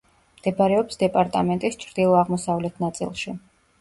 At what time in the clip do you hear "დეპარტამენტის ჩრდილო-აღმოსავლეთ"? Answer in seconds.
1.03-2.83